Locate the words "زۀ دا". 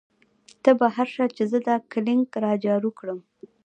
1.51-1.75